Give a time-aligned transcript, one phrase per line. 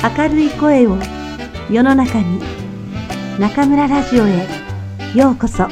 [0.00, 0.96] 明るい声を
[1.68, 2.40] 世の中に
[3.40, 4.46] 中村ラジオへ
[5.12, 5.66] ようこそ。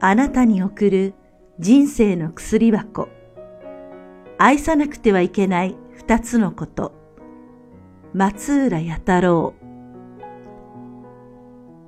[0.00, 1.14] あなたに送る
[1.58, 3.08] 人生の薬箱。
[4.36, 6.92] 愛さなくてはいけない二つのこと。
[8.12, 9.54] 松浦弥太郎。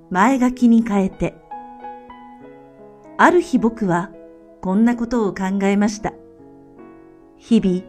[0.09, 1.35] 前書きに変えて。
[3.19, 4.14] ある日僕は
[4.65, 6.15] こんなことを考えました。
[7.37, 7.83] 日々、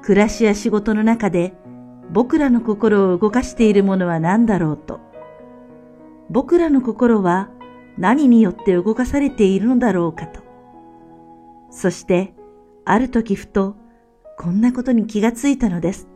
[0.00, 1.52] 暮らしや仕事の中で
[2.10, 5.00] 僕らの心を動かしているものは何だろうと。
[6.30, 7.50] 僕らの心は
[7.98, 10.40] 何によって動かされているのだろうかと。
[11.68, 12.32] そして、
[12.86, 13.76] ある時ふと、
[14.38, 16.08] こんなことに気がついたのです。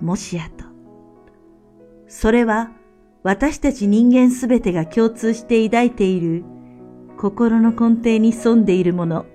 [0.00, 0.66] もしやと。
[2.06, 2.70] それは、
[3.24, 6.44] 私たち人間すべてが共通して抱いている
[7.16, 9.26] 心の根底に潜んでいるもの、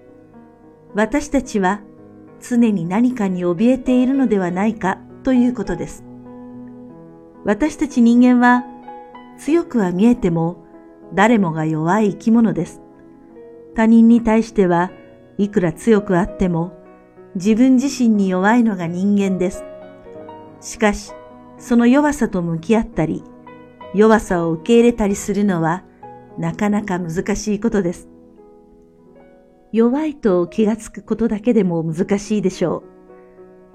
[0.93, 1.81] 私たちは
[2.41, 6.03] 常に何かに怯えているのではないかということです。
[7.43, 8.63] 私たち人間は
[9.37, 10.65] 強くは見えても
[11.13, 12.81] 誰もが弱い生き物です。
[13.75, 14.91] 他人に対しては
[15.37, 16.73] いくら強くあっても
[17.35, 19.63] 自分自身に弱いのが人間です。
[20.59, 21.13] しかし、
[21.59, 23.23] その弱さと向き合ったり、
[23.93, 25.83] 弱さを受け入れたりするのは
[26.37, 28.09] なかなか難しいことです。
[29.71, 32.83] 弱いと気がつくことだけでも難しいでしょ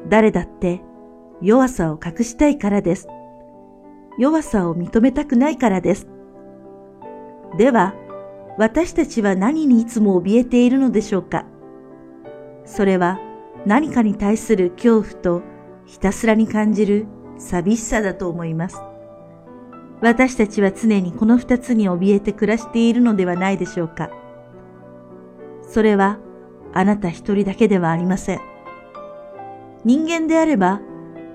[0.06, 0.08] う。
[0.08, 0.82] 誰だって
[1.42, 3.08] 弱さを隠したいからです。
[4.18, 6.08] 弱さを認めたくないからです。
[7.58, 7.94] では、
[8.58, 11.46] 私たちは何にいつも怯えているのでしょうか
[12.66, 13.18] それは
[13.64, 15.42] 何かに対する恐怖と
[15.86, 17.06] ひたすらに感じる
[17.38, 18.78] 寂しさだと思います。
[20.00, 24.10] 私たちは常にこの二つに怯えて暮らしているのではないでしょうか。
[25.73, 26.19] それは
[26.75, 28.41] あなた一人だけではありません。
[29.87, 30.83] 人間であれば、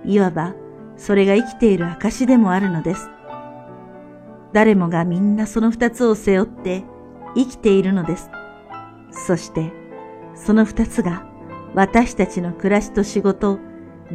[0.06, 0.54] いわば
[0.96, 3.10] それが生きている証でもあるのです。
[4.54, 6.84] 誰もがみんなその二つを背負って
[7.34, 8.30] 生きているのです。
[9.10, 9.74] そして、
[10.36, 11.26] その二つが
[11.74, 13.58] 私たちの暮らしと仕事、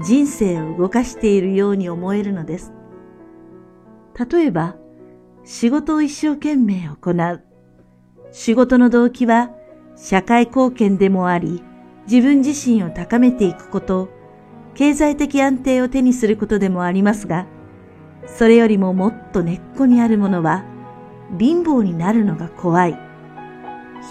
[0.00, 2.72] 人生を動かしているように思えるのです。
[4.30, 4.76] 例えば、
[5.42, 7.42] 仕事を一生懸命行う。
[8.30, 9.50] 仕事の動機は
[9.96, 11.62] 社会貢献でもあり、
[12.10, 14.08] 自分自身を高めていくこと、
[14.74, 17.46] 経済的安定を手にすることでもありますが、
[18.26, 20.64] それよりももっと根っこにあるものは、
[21.38, 22.98] 貧乏になるのが怖い。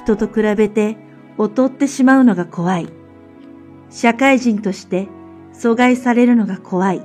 [0.04, 0.98] 人と比べて
[1.38, 2.88] 劣ってしまうのが怖い。
[3.90, 5.08] 社会人として
[5.54, 7.02] 阻害されるのが怖い。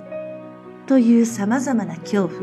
[0.86, 2.40] という様々な恐怖。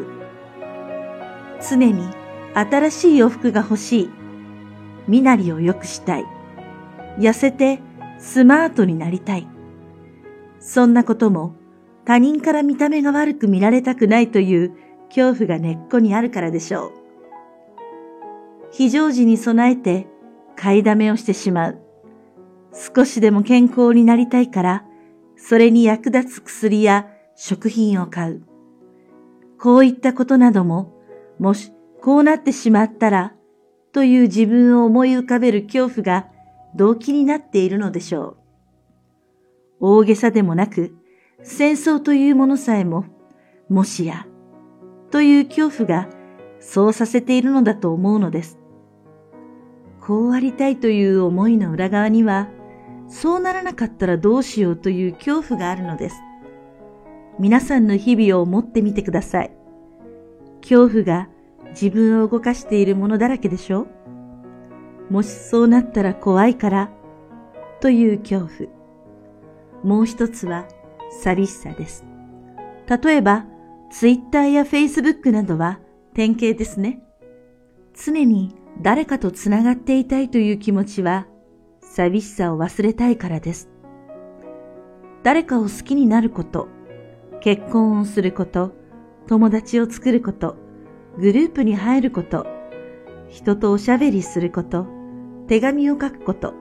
[1.61, 2.07] 常に
[2.53, 4.22] 新しい洋服が欲しい。
[5.07, 6.25] 身なりを良くしたい。
[7.17, 7.79] 痩せて
[8.19, 9.47] スマートになりたい。
[10.59, 11.55] そんなことも
[12.05, 14.73] 他人から見た目が悪く見られたくないという
[15.09, 16.91] 恐怖が根っこにあるからでしょう。
[18.71, 20.07] 非常時に備えて
[20.55, 21.79] 買いだめをしてしまう。
[22.73, 24.85] 少しでも健康になりたいから、
[25.37, 28.43] それに役立つ薬や食品を買う。
[29.59, 30.93] こういったことなども
[31.39, 31.71] もし
[32.01, 33.33] こうなってしまったら、
[33.93, 36.27] という自分を思い浮かべる恐怖が
[36.75, 38.37] 動機になっているのでしょう。
[39.79, 40.95] 大げさでもなく、
[41.43, 43.05] 戦争というものさえも、
[43.69, 44.25] もしや、
[45.11, 46.09] という恐怖が
[46.59, 48.57] そうさせているのだと思うのです。
[50.01, 52.49] こうありたいという思いの裏側には、
[53.07, 56.15] そうならなかったらどうしようという恐怖があるのです。
[57.39, 59.51] 皆さんの日々を思ってみてください。
[60.61, 61.29] 恐怖が
[61.73, 63.87] 自分を動かしているものだらけでしょ？
[65.09, 66.89] もしそうなったら怖いから
[67.81, 68.69] という恐怖。
[69.83, 70.65] もう一つは
[71.21, 72.05] 寂しさです。
[73.03, 73.45] 例えば、
[73.91, 75.79] ツイッターやフェイスブックなどは
[76.13, 77.03] 典型ですね。
[77.93, 81.27] 常に誰かとつながっていたいという気持ちは
[81.81, 83.69] 寂しさを忘れたいからです。
[85.21, 86.69] 誰かを好きになること、
[87.41, 88.73] 結婚をすること、
[89.27, 90.57] 友達を作ること、
[91.17, 92.47] グループに入ること、
[93.29, 94.87] 人とおしゃべりすること、
[95.47, 96.55] 手紙を書くこと、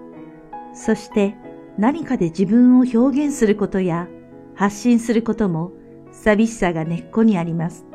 [0.74, 1.36] そして
[1.78, 4.08] 何かで自分を表現することや
[4.54, 5.72] 発信することも
[6.10, 7.86] 寂しさが根っこにあります。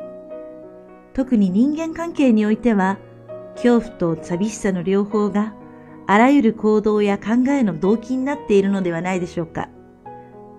[1.14, 2.98] 特に人間関係においては、
[3.54, 5.54] 恐怖と寂しさの両方が
[6.08, 9.68] あらゆる行動や考えの動機になっているのではないでしょうか。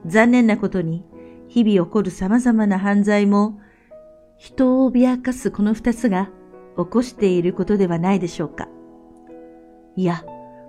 [0.05, 1.03] 残念なことに、
[1.49, 3.59] 日々起こる様々な犯罪も
[4.39, 6.29] 人を脅かすこの二つが
[6.77, 8.69] 起こしていることではないでしょうか。
[9.97, 10.23] いや、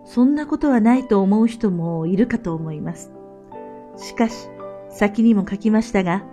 [0.05, 3.13] そんなことはないと思う人もいるかと思います。
[3.97, 4.49] しかし、
[4.89, 6.25] 先にも書きましたが、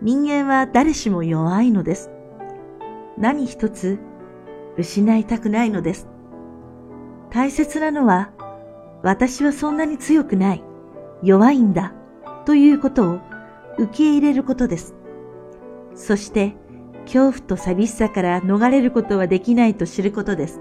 [0.00, 2.12] 人間は誰しも弱いのです。
[3.18, 3.98] 何一つ
[4.76, 6.06] 失いたくないのです。
[7.30, 8.30] 大切なのは、
[9.02, 10.62] 私はそんなに強くない、
[11.20, 11.94] 弱いんだ、
[12.44, 13.18] ということを
[13.76, 14.94] 受け入れることです。
[15.96, 16.54] そして、
[17.06, 20.60] 恐怖と寂しさから逃れることはできないと知ることです。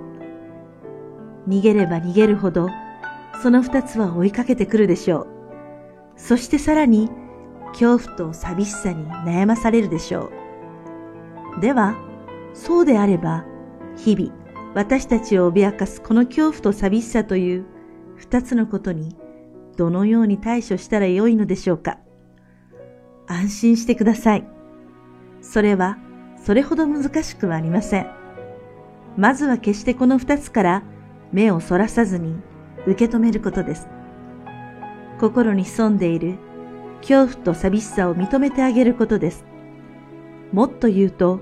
[1.47, 2.69] 逃げれば逃げるほど、
[3.41, 5.27] その二つは追いかけてくるでしょう。
[6.15, 7.09] そしてさらに、
[7.73, 10.31] 恐怖と寂しさに悩まされるでしょ
[11.57, 11.61] う。
[11.61, 11.95] では、
[12.53, 13.43] そうであれば、
[13.97, 14.31] 日々、
[14.73, 17.65] 私たちを脅かすこの恐怖と寂しさという
[18.15, 19.15] 二つのことに、
[19.77, 21.99] どのように対処したらよいのでしょうか。
[23.27, 24.47] 安心してください。
[25.41, 25.97] それは、
[26.45, 28.07] それほど難しくはありません。
[29.17, 30.83] まずは決してこの二つから
[31.31, 32.35] 目をそらさずに
[32.85, 33.87] 受け止めることです。
[35.19, 36.35] 心に潜んでいる
[37.01, 39.43] 恐怖と寂しさを認めてあげることです。
[40.51, 41.39] もっと言うと、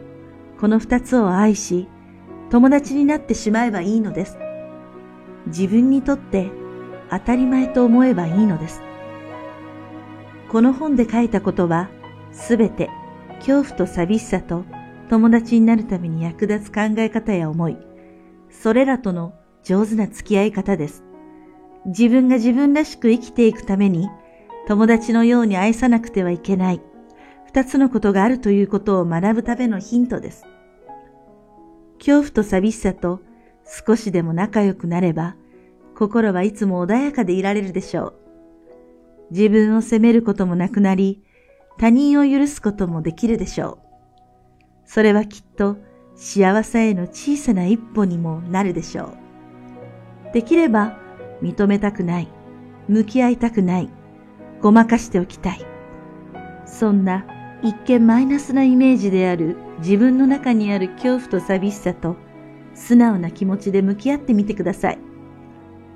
[0.61, 1.89] この二つを愛し、
[2.49, 4.37] 友達になってしまえばいいのです。
[5.47, 6.49] 自分にとって
[7.09, 8.81] 当たり前と思えばいいのです。
[10.47, 11.89] この本で書いたことは、
[12.31, 12.89] すべて
[13.39, 14.63] 恐怖と寂しさと
[15.09, 17.77] 友達になるために役立つ考え方や思い、
[18.49, 19.33] それらとの
[19.63, 21.03] 上手な付き合い方です。
[21.85, 24.09] 自分が自分らしく生きていくために、
[24.67, 26.81] 友達のように愛さなくてはいけない、
[27.45, 30.45] 二つのことがあるということを学ぶためのヒントです。
[31.97, 33.21] 恐怖と寂しさと
[33.85, 35.35] 少しでも仲良くなれば、
[35.95, 38.13] 心はいつも穏やかでいられるでしょう。
[39.31, 41.23] 自分を責めることもなくなり、
[41.77, 43.82] 他人を許すこともできるでしょう。
[44.85, 45.77] それはきっと
[46.15, 49.15] 幸せへの小さな一歩にもなるでしょ
[50.29, 50.33] う。
[50.33, 50.97] できれば
[51.41, 52.27] 認めたくない、
[52.87, 53.89] 向き合いたくない、
[54.61, 55.65] ごまかしておきたい。
[56.65, 57.25] そんな
[57.61, 62.15] 一見マイナスなイメージである自分の中にある恐怖と寂しさと
[62.73, 64.99] 素直な気持ちで向き合ってみてください。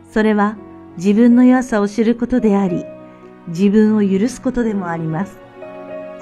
[0.10, 0.58] それは
[0.98, 2.86] 自分の弱さを知ることであり、
[3.50, 5.38] 自分を許すことでもあります。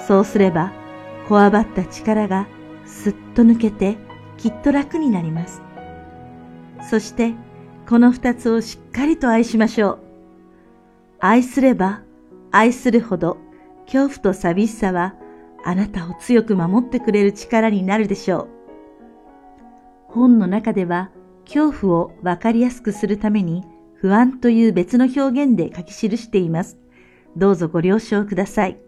[0.07, 0.71] そうすれば、
[1.27, 2.47] こわばった力が
[2.95, 3.97] すっと抜けて
[4.37, 5.61] きっと楽になります。
[6.89, 7.33] そして、
[7.87, 9.99] この二つをしっかりと愛しましょう。
[11.19, 12.01] 愛すれば、
[12.51, 13.37] 愛するほど、
[13.85, 15.15] 恐怖と寂しさは、
[15.63, 18.47] あなたを強く守ってくれる力になるでしょう。
[20.07, 21.11] 本の中では、
[21.43, 23.63] 恐怖をわかりやすくするために、
[23.95, 26.77] 不安という別の表現で書き記しています。
[27.35, 28.79] どうぞご了承ください。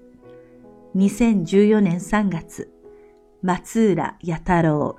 [0.96, 2.72] 2014年3月、
[3.44, 4.98] 松浦弥太郎。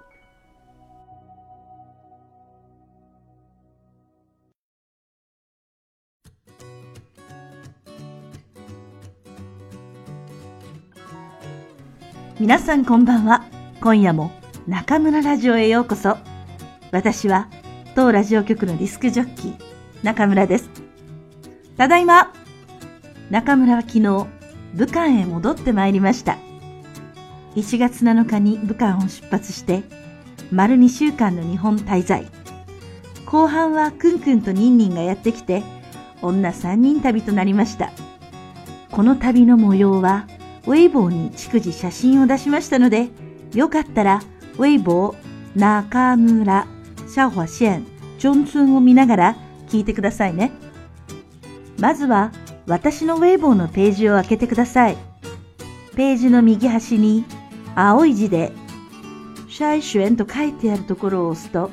[12.39, 13.45] 皆さんこんばんは。
[13.81, 14.31] 今夜も
[14.69, 16.17] 中村ラジオへようこそ。
[16.93, 17.49] 私は
[17.97, 19.57] 当ラジオ局のディスクジョッキー、
[20.05, 20.71] 中村です。
[21.77, 22.33] ただいま
[23.31, 24.01] 中村は昨日、
[24.75, 26.39] 武漢へ戻ってまいりました。
[27.59, 29.83] 1月7日に武漢を出発して、
[30.53, 32.25] 丸2週間の日本滞在。
[33.27, 35.65] 後半はくんくんとニンニンがやってきて、
[36.23, 37.91] 女3人旅となりました。
[38.93, 40.29] この旅の模様は、
[40.67, 43.09] ウェイボーに逐次写真を出しましたので、
[43.53, 44.23] よかったら、
[44.57, 46.69] ウェイボー、中村、
[47.09, 47.87] シャホシェン、
[48.21, 49.37] ジョンツンを見ながら
[49.69, 50.53] 聞いてくださいね。
[51.81, 52.31] まずは、
[52.69, 54.97] 私のウェイボーのページを開けてください。
[55.97, 57.25] ページの右端に
[57.75, 58.53] 青い字で
[59.49, 61.71] シャイシュエンと書いてあるところを押すと、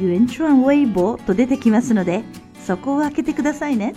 [0.00, 2.24] ユンチュアンウェイボーと出てきますので、
[2.64, 3.94] そこを開けてくださいね。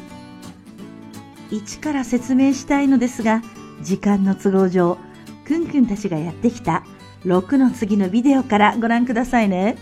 [1.50, 3.42] 一から説明したいのですが、
[3.82, 4.98] 時間の都合上、
[5.46, 6.84] くんくんたちがやってきた
[7.24, 9.78] 6の次のビデオからご覧くださいね。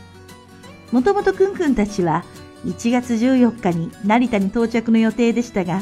[0.91, 2.23] もともとくんくんたちは
[2.65, 5.81] 1月14日に成田に到着の予定でしたが、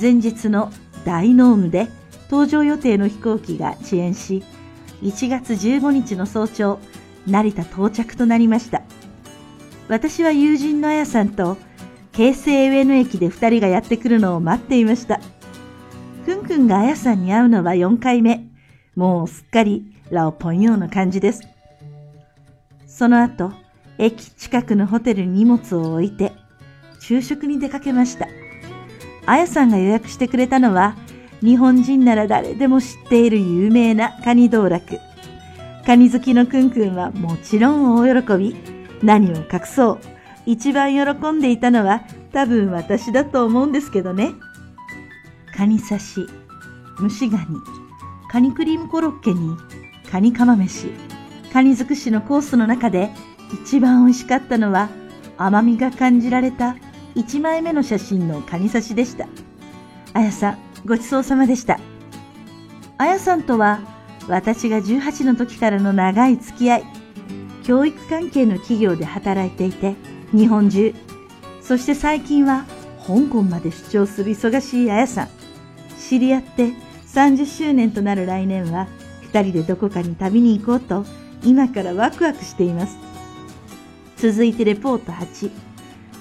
[0.00, 0.72] 前日の
[1.04, 1.88] 大濃霧で
[2.28, 4.42] 搭乗予定の飛行機が遅延し、
[5.02, 6.78] 1月15日の早朝、
[7.26, 8.82] 成田到着となりました。
[9.88, 11.56] 私は友人のあやさんと、
[12.12, 15.20] 京成上野駅で2人がやってくるのを待っていました。
[16.24, 18.46] くんくんがあやさんに会うのは4回目。
[18.94, 21.42] もうすっかりラオポンヨーの感じです。
[22.86, 23.52] その後、
[23.98, 26.32] 駅近くのホテルに荷物を置いて、
[27.00, 28.28] 昼食に出かけました。
[29.26, 30.94] あやさんが予約してくれたのは、
[31.42, 34.98] 日本人なら誰でも知っている有名なカニ道楽。
[35.84, 38.56] カニ好きのくんくんはもちろん大喜び。
[39.02, 39.98] 何を隠そう。
[40.46, 44.32] 一番喜んでいたのは多分私だと思うんですけどね。
[45.56, 46.26] カニ刺し、
[47.00, 47.44] 蒸しガニ、
[48.30, 49.56] カニクリームコロッケに、
[50.10, 50.90] カニカマ飯、
[51.52, 53.10] カニ尽くしのコースの中で
[53.52, 54.88] 一番美味しかったのは
[55.36, 56.76] 甘みが感じられた
[57.14, 59.26] 1枚目の写真のカニ刺しでした。
[60.14, 61.78] あやさん、ごちそうさまでした。
[62.98, 63.80] あやさんとは
[64.28, 66.84] 私が18の時からの長い付き合い、
[67.64, 69.94] 教育関係の企業で働いていて、
[70.32, 70.94] 日本中、
[71.60, 72.64] そして最近は
[73.06, 75.28] 香港まで出張する忙しいあやさん。
[75.98, 76.72] 知り合って
[77.06, 78.88] 30周年となる来年は、
[79.22, 81.04] 二人でどこかに旅に行こうと、
[81.44, 82.96] 今からワクワクしています。
[84.16, 85.50] 続いてレポート8。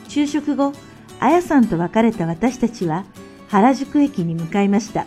[0.08, 0.74] 昼食後、
[1.20, 3.06] あやさんと別れた私たちは、
[3.51, 5.05] 原宿駅に向かいました。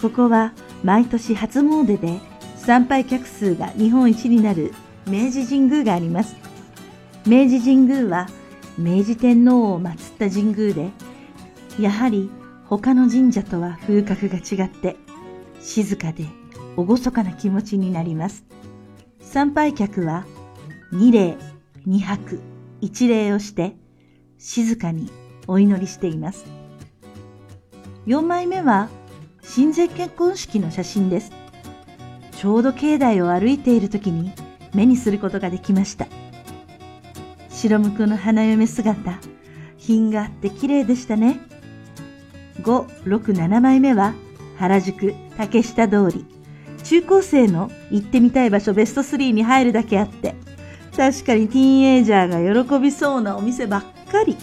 [0.00, 2.18] ここは毎年初詣で
[2.56, 4.72] 参拝客数が日本一になる
[5.06, 6.36] 明治神宮があります。
[7.26, 8.28] 明治神宮は
[8.78, 10.90] 明治天皇を祀った神宮で、
[11.78, 12.30] やはり
[12.64, 14.96] 他の神社とは風格が違って
[15.60, 16.24] 静かで
[16.78, 18.42] 厳かな気持ちになります。
[19.20, 20.24] 参拝客は
[20.92, 21.36] 二礼、
[21.84, 22.40] 二泊、
[22.80, 23.76] 一礼をして
[24.38, 25.10] 静かに
[25.46, 26.59] お祈りしています。
[28.10, 28.88] 4枚目は
[29.40, 31.30] 親善結婚式の写真です。
[32.32, 34.32] ちょうど境内を歩いている時に
[34.74, 36.08] 目にすることができました。
[37.50, 39.20] 白むくの花嫁姿、
[39.76, 41.38] 品があって綺麗でしたね。
[42.62, 44.14] 5、6、7枚目は
[44.58, 46.26] 原宿竹下通り。
[46.82, 50.34] 中高生の行ってみたい場所ベスト3に入るだけあって、
[50.96, 54.36] 確かにティーンエイジャーが喜びそうなお店ばっかり。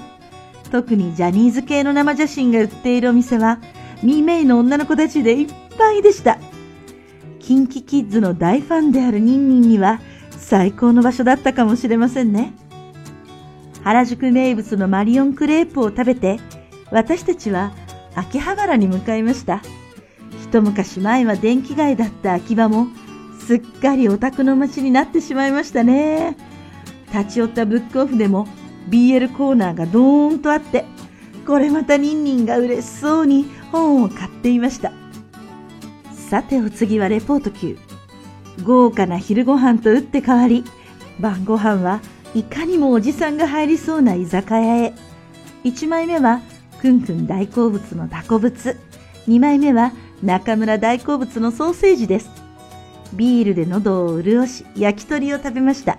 [0.70, 3.60] 特にジャニーズ系の生写真が売っているお店は、
[4.04, 5.48] ミーメイの女の子たちでいっ
[5.78, 6.38] ぱいでした。
[7.40, 10.02] キンキキッズの大ファンであるニンニンには
[10.38, 12.54] 最高の場所だったかもしれませんね。
[13.84, 16.40] 原宿名物のマリオンクレープを食べて、
[16.92, 17.72] 私たちは
[18.16, 19.62] 秋葉原に向かいました。
[20.44, 22.88] 一昔前は電気街だった秋葉も、
[23.40, 26.36] すっかりオタクの街になってしまいましたね。
[27.14, 28.48] 立ち寄ったブックオフでも
[28.90, 30.86] BL コーナーがドーンとあって、
[31.46, 34.92] これまたニンニンが嬉しそうに本を買っていました。
[36.12, 37.78] さてお次はレポート9。
[38.64, 40.64] 豪華な昼ご飯と打って変わり、
[41.20, 42.02] 晩ご飯は
[42.36, 44.94] いかにもおじさんが入りそうな居酒屋へ。
[45.64, 46.42] 1枚目は、
[46.82, 48.78] くんくん大好物のタコブツ。
[49.28, 49.92] 2枚目は、
[50.24, 52.30] 中村大好物のソーセージです。
[53.14, 55.98] ビールで喉を潤し、焼き鳥を食べました。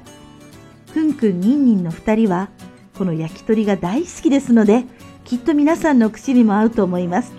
[0.92, 2.49] くんくんにんにんの二人は、
[2.98, 4.84] この焼き鳥が大好きですので、
[5.24, 7.32] きっと皆さんの口にも合うと思います。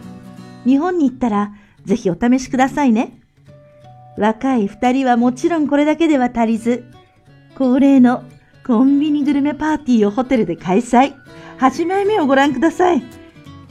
[0.65, 1.51] 日本に行ったら、
[1.83, 3.19] ぜひお試しくださいね。
[4.17, 6.85] 若い二人はもちろんこれだけでは足りず、
[7.55, 8.23] 恒例の
[8.65, 11.13] コンビニグルメパーティーをホテルで開催。
[11.59, 13.03] 8枚目をご覧ください。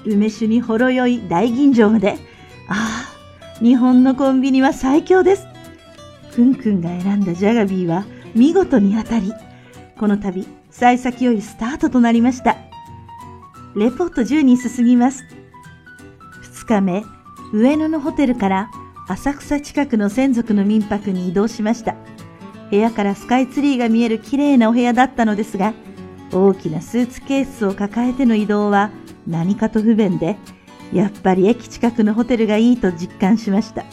[0.04, 2.18] 梅酒にほろ酔い大吟醸まで。
[2.68, 3.06] あ
[3.58, 5.46] あ、日本のコンビニは最強です。
[6.34, 8.04] くんくんが選んだジャガビーは
[8.34, 9.32] 見事に当たり、
[9.98, 10.46] この度、
[10.78, 12.56] 幸先よいスタートとなりました。
[13.74, 15.24] レポート10に進みます。
[16.54, 17.04] 2日目、
[17.52, 18.70] 上野のホテルから
[19.08, 21.96] 浅草近くの専属の民泊に移動しました。
[22.70, 25.74] 部屋からスカイツリーが見える綺麗なお部屋だったのですが、
[26.32, 28.92] 大きなスーツケースを抱えての移動は
[29.26, 30.36] 何かと不便で、
[30.92, 33.84] やっぱり駅近くのホテルがいいと実感しました。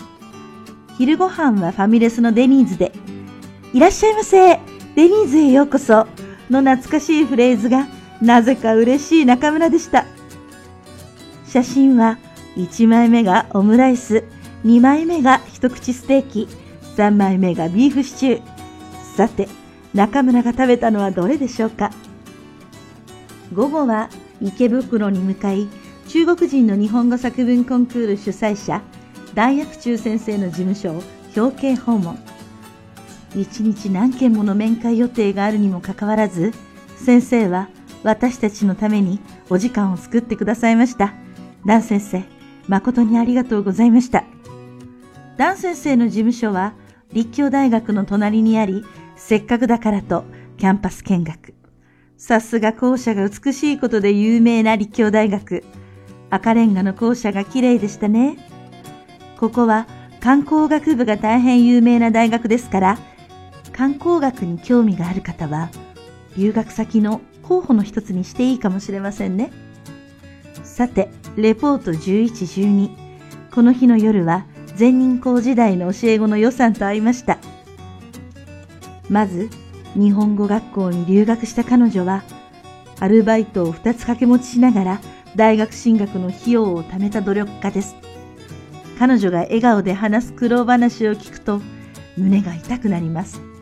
[1.00, 2.92] 昼ご飯はファミレスのデニーズで、
[3.74, 4.60] いらっしゃいませ
[4.96, 6.06] デニーズへようこそ
[6.49, 7.87] の懐かしいフレーズが
[8.21, 10.05] なぜか嬉しい中村でした。
[11.47, 12.17] 写真は
[12.55, 14.23] 1枚目がオムライス、
[14.65, 16.47] 2枚目が一口ステーキ、
[16.97, 19.15] 3枚目がビーフシチュー。
[19.15, 19.47] さて、
[19.93, 21.91] 中村が食べたのはどれでしょうか
[23.53, 24.09] 午後は
[24.41, 25.67] 池袋に向かい、
[26.07, 28.81] 中国人の日本語作文コンクール主催者、
[29.33, 31.03] 大薬中先生の事務所を
[31.35, 32.17] 表敬訪問。
[33.36, 36.54] 一日何件もの面会予定があるにもかかわらず、
[36.98, 37.70] 先生は
[38.04, 41.13] 私たちのためにお時間を作ってくださいました。
[41.65, 42.24] ダン先生、
[42.68, 44.24] 誠にありがとうございました。
[45.38, 46.74] ダン先生の事務所は
[47.12, 50.24] 立教大学の隣にあり、せっかくだからと
[50.58, 51.54] キャンパス見学。
[52.18, 55.63] さすが校舎が美しいことで有名な立教大学。
[56.30, 58.38] 赤レンガの校舎が綺麗でしたね。
[59.38, 59.88] ここは
[60.22, 62.98] 観光学部が大変有名な大学ですから、
[63.75, 65.70] 観光学に興味がある方は、
[66.38, 69.51] 留学先の候補の一つにしていいかもしれませんね。
[70.63, 72.89] さて、レポート11、12。
[73.53, 74.46] この日の夜は、
[74.77, 77.38] 全人校時代の教え子の予算と会いました。
[79.10, 79.50] まず、
[79.94, 82.24] 日本語学校に留学した彼女は、
[83.01, 85.01] アルバイトを2つ掛け持ちしながら
[85.36, 87.98] 大学進学の費用を貯めた努力家です。
[88.98, 91.62] 彼女が笑顔で話す苦労話を聞くと
[92.17, 93.54] 胸が痛くなります。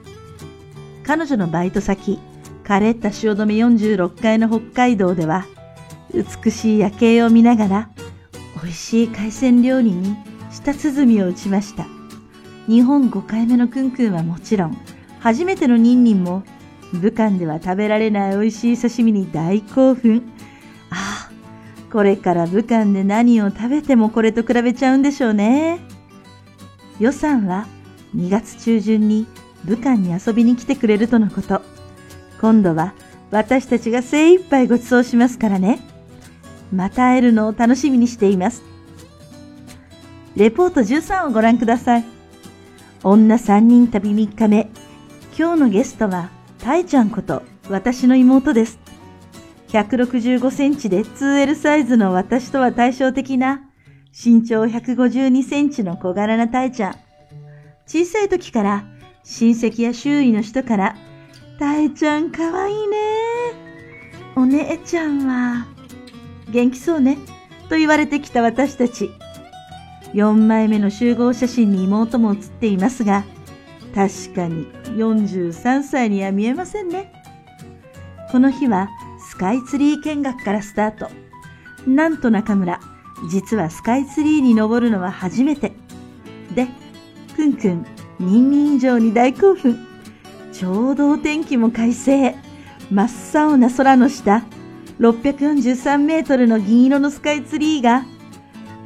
[1.03, 2.17] 彼女のバイト先、
[2.63, 5.45] カレッタ汐留46階の北海道では、
[6.13, 7.89] 美しい夜景を見ながら、
[8.61, 10.15] 美味しい海鮮料理に
[10.49, 11.85] 舌鼓を打ちました。
[12.67, 14.77] 日本5回目のクンクンはもちろん、
[15.19, 16.43] 初めてのニンニンも、
[16.93, 20.23] 武漢では食べられない美味しい刺身に大興奮。
[20.89, 25.79] ああ、これから武漢で何を食べてもこれと比べちゃうんでしょうね。
[26.99, 27.67] 予算は
[28.15, 29.27] 2月中旬に
[29.65, 31.61] 武漢に遊びに来てくれるとのこと。
[32.41, 32.93] 今度は
[33.31, 35.79] 私たちが精一杯ご馳走しますからね。
[36.71, 38.63] また会えるのを楽しみにしています。
[40.35, 42.05] レポート13をご覧ください。
[43.03, 44.69] 女3人旅3日目。
[45.37, 46.29] 今日のゲストは、
[46.59, 48.79] たいちゃんこと私の妹です。
[49.69, 53.61] 165センチで 2L サイズの私とは対照的な
[54.13, 56.95] 身長152センチの小柄なたいちゃん。
[57.87, 58.85] 小さい時から
[59.23, 60.95] 親戚や周囲の人から、
[61.57, 62.97] たいちゃんかわいいね。
[64.35, 65.65] お姉ちゃんは、
[66.49, 67.17] 元気そうね。
[67.69, 69.09] と言われてきた私たち。
[70.13, 73.23] 4枚目の集合写真に妹も写っていますが、
[73.95, 77.11] 確かに43歳には見えませんね。
[78.31, 78.89] この日は
[79.29, 81.09] スカイツリー見学からスタート。
[81.87, 82.79] なんと中村、
[83.29, 85.71] 実はスカイツリーに登るのは初めて。
[86.53, 86.67] で、
[87.35, 87.85] くんくん、
[88.23, 89.77] ニンニン以上に大興奮。
[90.51, 92.35] ちょうどお天気も快晴。
[92.91, 94.43] 真っ青な空の下、
[94.99, 98.05] 643メートルの銀色のスカイツリーが、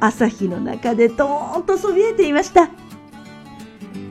[0.00, 2.70] 朝日の中でドーンとそびえていました。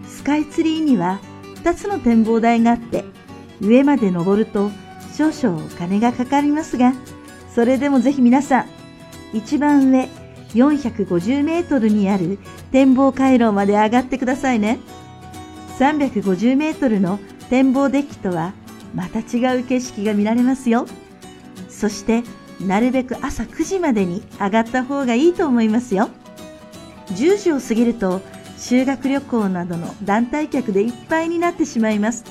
[0.08, 1.20] スカイツリーには
[1.64, 3.06] 2つの展望台があって、
[3.62, 4.70] 上まで登ると
[5.16, 6.94] 少々お金がかかりますが、
[7.54, 8.66] それでもぜひ皆さん、
[9.34, 10.10] 一番上
[10.54, 12.38] 450メートルにある
[12.72, 14.80] 展望回廊まで上がってくださいね。
[15.80, 18.54] 350メートルの展望デッキとは
[18.96, 20.88] また違う景色が見られますよ。
[21.70, 22.24] そして
[22.60, 26.10] なるべく朝9時までに上がった方がいいと思いますよ。
[27.10, 28.22] 10時を過ぎると
[28.58, 32.26] 修学旅行などの団体客でいっぱいになってしまいます。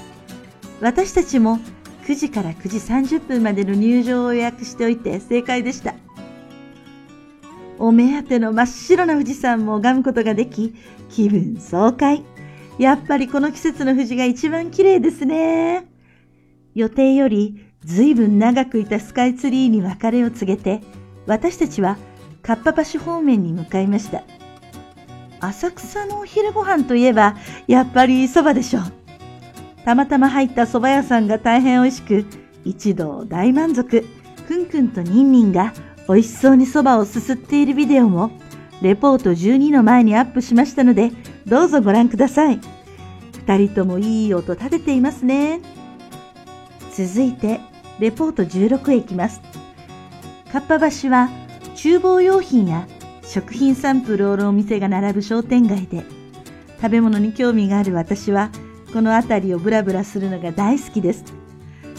[0.80, 1.60] 私たちも
[2.06, 5.94] 9時から9時30分までの入場を予約しておいて正解でした。
[7.78, 10.74] お目当ての真っ白な富士山も拝むことができ、
[11.10, 12.24] 気分爽快。
[12.78, 15.86] やっぱりこの季節の富士が一番綺麗ですね。
[16.74, 20.82] 予定よりずいぶん長くいたスカイツリーに別れを告げて、
[21.26, 21.96] 私たちは
[22.42, 24.22] かっぱ橋方面に向かいました。
[25.40, 27.36] 浅草のお昼ご飯といえば、
[27.66, 28.82] やっぱり蕎麦でしょう。
[29.84, 32.24] たまたま入った蕎麦屋さんが大変美味しく、
[32.64, 34.04] 一同大満足。
[34.46, 35.72] くんくんとニンニンが
[36.08, 38.30] 美味しそうに蕎麦をすすっているビデオも、
[38.82, 41.10] レポート12の前にアップしましたので、
[41.46, 42.60] どうぞご覧ください。
[43.46, 45.60] 二人ともいい音立てていますね。
[46.94, 47.60] 続いて、
[47.98, 49.40] レポート16へ行きます。
[50.52, 51.30] かっぱ橋は、
[51.74, 52.86] 厨房用品や
[53.22, 56.04] 食品サンプルを売るお店が並ぶ商店街で、
[56.80, 58.50] 食べ物に興味がある私は、
[58.92, 61.24] この辺りをブラブラするのが大好きです。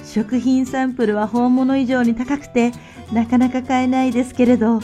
[0.04, 2.72] 食品サンプルは本物以上に高くて、
[3.12, 4.80] なかなか買えないですけれど、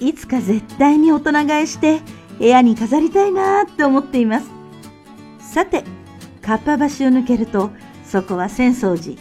[0.00, 2.00] いつか絶対に大人買いして
[2.38, 4.50] 部屋に飾りたいなって思っています。
[5.40, 5.84] さて、
[6.40, 7.70] かっぱ橋を抜けると、
[8.04, 9.20] そこは浅草寺。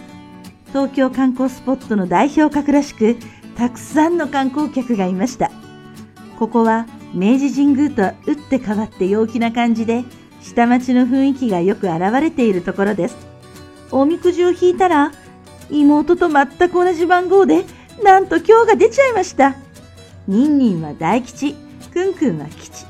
[0.68, 3.18] 東京観光スポットの代表格らしく、
[3.56, 5.50] たくさんの観光客がいました。
[6.38, 10.04] ここは明治神宮とは打って変わって陽気な感じで、
[10.42, 13.18] 下町の雰囲気がよく現れているところです。
[13.90, 15.12] おみくじを引いたら、
[15.72, 17.66] 妹と全く同じ番号で、
[18.04, 19.56] なんと今日が出ちゃいました。
[20.28, 21.56] ニンニンは大吉、
[21.94, 22.86] クンクンは吉。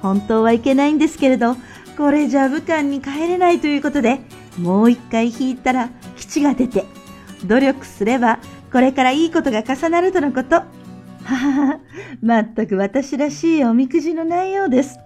[0.00, 1.56] 本当はいけないんですけれど、
[1.96, 4.20] これじゃ武漢に帰れないということで、
[4.58, 6.84] もう一回引いたら吉が出て、
[7.46, 8.38] 努力すれば
[8.72, 10.56] これからいいことが重なるとのこと。
[10.56, 10.64] は
[11.24, 11.80] はは、
[12.22, 14.98] まったく私らしいおみくじの内容です。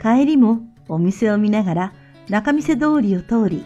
[0.00, 1.92] 帰りもお店を見ながら
[2.28, 3.64] 中見世通りを通り、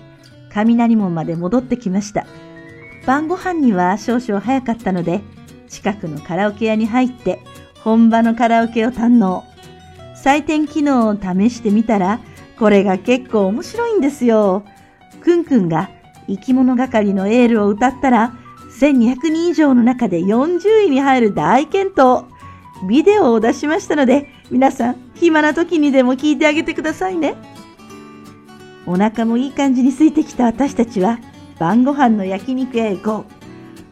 [0.50, 2.26] 雷門まで戻ってきました。
[3.06, 5.20] 晩ご飯には少々早かったので、
[5.74, 7.40] 近くのカラオケ屋に入って
[7.82, 9.44] 本場のカラオケを堪能。
[10.16, 12.20] 採点機能を試してみたら、
[12.58, 14.64] これが結構面白いんですよ。
[15.20, 15.90] くんくんが
[16.26, 18.34] 生き物係のエールを歌ったら、
[18.80, 22.24] 1200人以上の中で40位に入る大健闘。
[22.88, 27.34] ビデオを出しましたので、皆さん、暇な時にでも聞いてあげてくださいね。
[28.86, 31.18] お腹もいい感じに空いてきた私たちは、
[31.58, 33.32] 晩ご飯の焼肉へ行こう。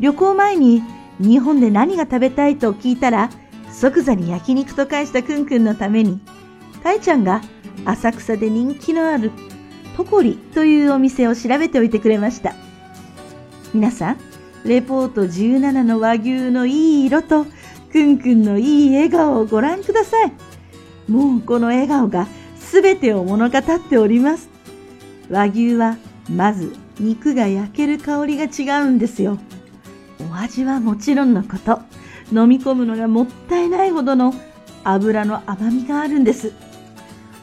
[0.00, 0.82] 旅行前に
[1.22, 3.30] 日本で何が食べたいと聞いたら、
[3.70, 6.20] 即座に焼肉と返したくんくんのために、
[6.82, 7.40] たいちゃんが
[7.84, 9.30] 浅草で人気のある
[9.96, 12.54] トコリというお店を調べておいてくれました。
[13.72, 14.18] 皆さん、
[14.64, 17.46] レポート17の和牛のいい色と、
[17.92, 20.32] くんくんのいい笑顔をご覧ください。
[21.10, 22.26] もうこの笑顔が
[22.72, 24.48] 全てを物語っております。
[25.30, 25.96] 和牛は
[26.28, 29.38] まず肉が焼ける香りが違うんですよ。
[30.42, 31.80] 味はもちろんのこと、
[32.32, 34.34] 飲み込むのがもったいないほどの
[34.84, 36.52] 油の甘みがあるんです。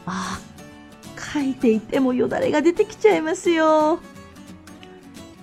[0.05, 0.39] あ、
[1.33, 3.99] 書いていてもよだれが出てきちゃいますよ。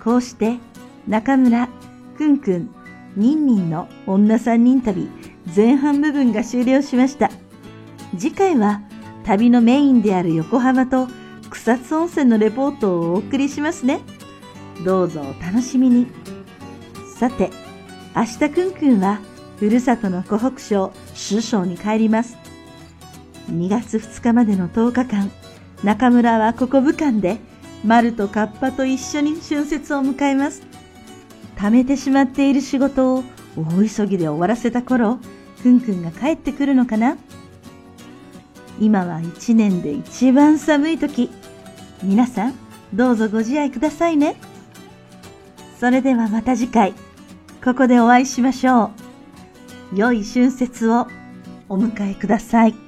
[0.03, 0.57] こうして
[1.07, 1.69] 中村、
[2.17, 2.69] くんくん、
[3.15, 5.09] ニンニンの女三人旅
[5.55, 7.31] 前半部分が終了しました。
[8.17, 8.81] 次回は
[9.23, 11.07] 旅のメインである横浜と
[11.49, 14.01] 草津温泉のレポートをお送りしますね。
[14.85, 16.07] どうぞお楽しみに。
[17.19, 17.49] さて、
[18.15, 19.19] 明日くんくんは
[19.57, 20.93] ふるさとの湖北省
[21.29, 22.37] 首相に帰ります。
[23.49, 25.31] 2月2日までの10日間、
[25.83, 27.37] 中村はここ武漢で
[27.83, 30.61] 丸とカッパと一緒に春節を迎えます。
[31.55, 33.23] 溜めてしまっている仕事を
[33.55, 35.17] 大急ぎで終わらせた頃、
[35.63, 37.17] くんくんが帰ってくるのかな？
[38.79, 41.31] 今は一年で一番寒い時。
[42.03, 42.53] 皆さん、
[42.93, 44.35] どうぞご自愛くださいね。
[45.79, 46.93] それではまた次回、
[47.63, 48.91] ここでお会いしましょ
[49.93, 49.97] う。
[49.97, 51.07] 良い春節を
[51.69, 52.86] お迎えください。